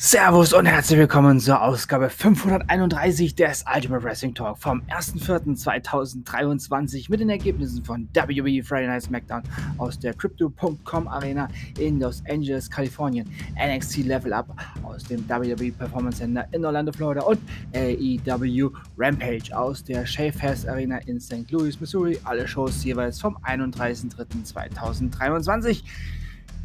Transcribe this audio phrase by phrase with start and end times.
[0.00, 7.30] Servus und herzlich willkommen zur Ausgabe 531 des Ultimate Wrestling Talk vom 1.4.2023 mit den
[7.30, 9.42] Ergebnissen von WWE Friday Night SmackDown
[9.76, 11.48] aus der Crypto.com Arena
[11.80, 13.28] in Los Angeles, Kalifornien,
[13.60, 17.40] NXT Level Up aus dem WWE Performance Center in Orlando, Florida und
[17.74, 21.50] AEW Rampage aus der Shayfest Arena in St.
[21.50, 22.20] Louis, Missouri.
[22.22, 25.82] Alle Shows jeweils vom 31.03.2023.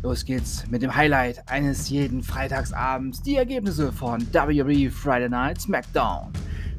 [0.03, 3.21] Los geht's mit dem Highlight eines jeden Freitagsabends.
[3.21, 6.29] Die Ergebnisse von WWE Friday Night SmackDown.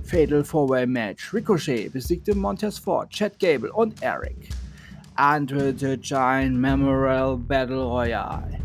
[0.02, 1.32] Fatal Four-Way Match.
[1.32, 4.50] Ricochet besiegte Montez Ford, Chad Gable und Eric.
[5.16, 8.58] Andre the Giant Memorial Battle Royale.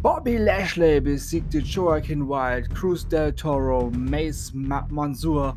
[0.00, 5.54] Bobby Lashley besiegte Joaquin Wild, Cruz del Toro, Mace Ma Mansour,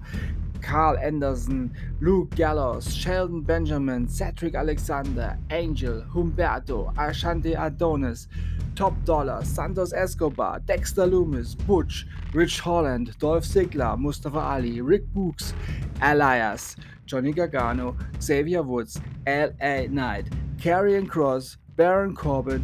[0.61, 8.27] Carl Anderson, Luke Gallows, Sheldon Benjamin, Cedric Alexander, Angel, Humberto, Ashante Adonis,
[8.75, 15.53] Top Dollar, Santos Escobar, Dexter Loomis, Butch, Rich Holland, Dolph Ziggler, Mustafa Ali, Rick Books,
[16.01, 16.75] Elias,
[17.05, 19.87] Johnny Gargano, Xavier Woods, L.A.
[19.87, 22.63] Knight, Karrion Cross, Baron Corbin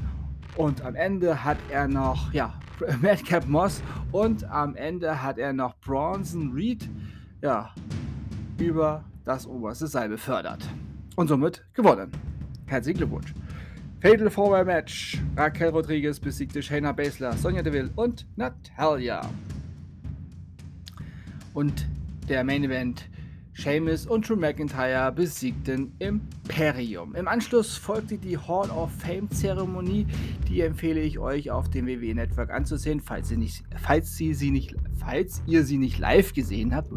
[0.55, 2.53] und am Ende hat er noch, ja,
[3.01, 6.89] Madcap Moss und am Ende hat er noch Bronson Reed,
[7.41, 7.73] ja,
[8.59, 10.63] über das oberste Seil befördert.
[11.15, 12.11] Und somit gewonnen.
[12.65, 13.33] Herzlichen Glückwunsch.
[14.01, 15.19] Fatal Four Match.
[15.35, 19.21] Raquel Rodriguez besiegte Shayna Baszler, Sonja Deville und Natalia.
[21.53, 21.87] Und
[22.29, 23.09] der Main Event
[23.57, 27.15] Sheamus und Drew McIntyre besiegten Imperium.
[27.15, 30.05] Im Anschluss folgte die Hall of Fame Zeremonie,
[30.47, 34.51] die empfehle ich euch auf dem WWE Network anzusehen, falls ihr, nicht, falls, sie, sie
[34.51, 36.91] nicht, falls ihr sie nicht live gesehen habt.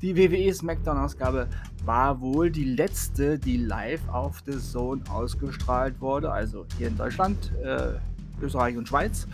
[0.00, 1.48] Die WWE Smackdown Ausgabe
[1.84, 7.52] war wohl die letzte, die live auf The Zone ausgestrahlt wurde, also hier in Deutschland.
[7.62, 7.98] Äh,
[8.42, 9.26] Österreich und Schweiz.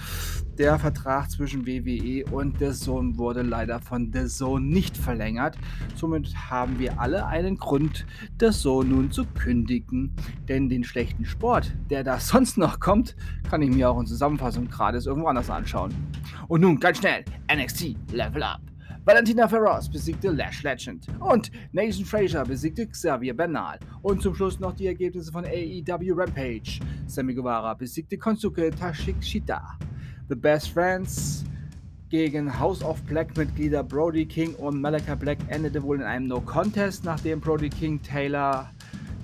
[0.58, 5.56] Der Vertrag zwischen WWE und The Zone wurde leider von The Zone nicht verlängert.
[5.96, 8.06] Somit haben wir alle einen Grund,
[8.40, 10.14] The Zone nun zu kündigen.
[10.48, 13.16] Denn den schlechten Sport, der da sonst noch kommt,
[13.50, 15.92] kann ich mir auch in Zusammenfassung gerade irgendwo anders anschauen.
[16.48, 18.60] Und nun ganz schnell, NXT Level Up.
[19.06, 23.78] Valentina Ferros besiegte Lash Legend und Nathan Frazier besiegte Xavier Bernal.
[24.00, 26.80] Und zum Schluss noch die Ergebnisse von AEW Rampage.
[27.06, 29.78] Sammy Guevara besiegte Konsuke Tashikshita.
[30.30, 31.44] The Best Friends
[32.08, 37.40] gegen House of Black-Mitglieder Brody King und Malaka Black endete wohl in einem No-Contest, nachdem
[37.40, 38.70] Brody King Taylor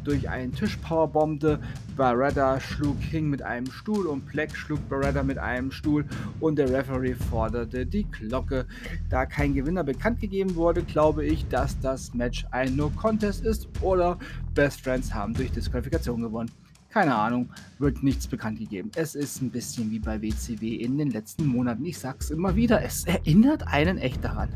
[0.05, 1.59] durch einen Tisch powerbombte.
[2.01, 6.07] Barretta schlug King mit einem Stuhl und Black schlug Barretta mit einem Stuhl
[6.41, 8.65] und der Referee forderte die Glocke.
[9.11, 14.19] Da kein Gewinner bekannt gegeben wurde, glaube ich, dass das Match ein No-Contest ist oder
[14.55, 16.51] Best Friends haben durch Disqualifikation gewonnen.
[16.89, 18.91] Keine Ahnung, wird nichts bekannt gegeben.
[18.97, 21.85] Es ist ein bisschen wie bei WCW in den letzten Monaten.
[21.85, 24.49] Ich sag's immer wieder, es erinnert einen echt daran.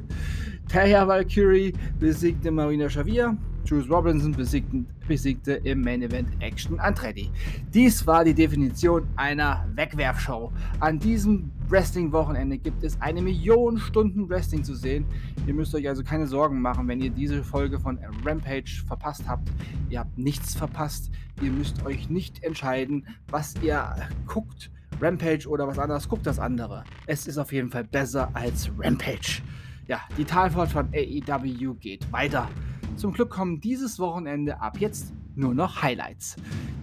[0.68, 3.36] Taya Valkyrie besiegte Marina Xavier.
[3.64, 7.30] Juice Robinson besiegte, besiegte im Main Event Action Andretti.
[7.72, 10.52] Dies war die Definition einer Wegwerfshow.
[10.80, 15.06] An diesem Wrestling-Wochenende gibt es eine Million Stunden Wrestling zu sehen.
[15.46, 19.48] Ihr müsst euch also keine Sorgen machen, wenn ihr diese Folge von Rampage verpasst habt.
[19.88, 21.10] Ihr habt nichts verpasst.
[21.40, 23.96] Ihr müsst euch nicht entscheiden, was ihr
[24.26, 24.70] guckt.
[25.00, 26.84] Rampage oder was anderes, guckt das andere.
[27.06, 29.42] Es ist auf jeden Fall besser als Rampage.
[29.86, 32.48] Ja, die Talfahrt von AEW geht weiter.
[32.96, 36.36] Zum Glück kommen dieses Wochenende ab jetzt nur noch Highlights.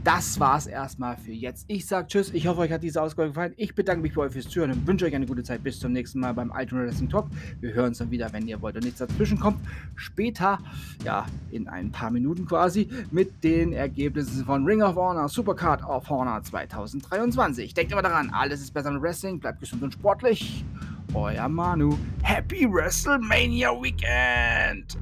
[0.03, 1.65] Das war's erstmal für jetzt.
[1.67, 2.31] Ich sag Tschüss.
[2.33, 3.53] Ich hoffe, euch hat diese Ausgabe gefallen.
[3.55, 5.63] Ich bedanke mich bei euch fürs Zuhören und wünsche euch eine gute Zeit.
[5.63, 7.27] Bis zum nächsten Mal beim Ultimate Wrestling Talk.
[7.59, 9.59] Wir hören uns dann wieder, wenn ihr wollt und nichts dazwischen kommt.
[9.95, 10.59] Später,
[11.05, 16.09] ja, in ein paar Minuten quasi, mit den Ergebnissen von Ring of Honor, Supercard of
[16.09, 17.73] Honor 2023.
[17.73, 19.39] Denkt immer daran, alles ist besser mit Wrestling.
[19.39, 20.65] Bleibt gesund und sportlich.
[21.13, 21.97] Euer Manu.
[22.31, 24.95] Happy WrestleMania Weekend!